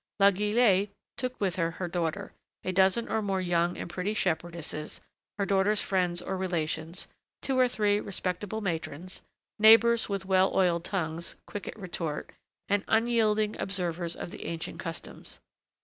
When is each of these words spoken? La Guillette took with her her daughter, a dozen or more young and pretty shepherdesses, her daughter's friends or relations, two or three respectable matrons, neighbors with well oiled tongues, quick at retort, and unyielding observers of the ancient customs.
La 0.19 0.31
Guillette 0.31 0.89
took 1.15 1.39
with 1.39 1.57
her 1.57 1.69
her 1.69 1.87
daughter, 1.87 2.33
a 2.63 2.71
dozen 2.71 3.07
or 3.07 3.21
more 3.21 3.39
young 3.39 3.77
and 3.77 3.87
pretty 3.87 4.15
shepherdesses, 4.15 4.99
her 5.37 5.45
daughter's 5.45 5.79
friends 5.79 6.23
or 6.23 6.35
relations, 6.35 7.07
two 7.43 7.59
or 7.59 7.67
three 7.67 7.99
respectable 7.99 8.61
matrons, 8.61 9.21
neighbors 9.59 10.09
with 10.09 10.25
well 10.25 10.51
oiled 10.57 10.83
tongues, 10.83 11.35
quick 11.45 11.67
at 11.67 11.77
retort, 11.79 12.31
and 12.67 12.83
unyielding 12.87 13.55
observers 13.61 14.15
of 14.15 14.31
the 14.31 14.47
ancient 14.47 14.79
customs. 14.79 15.39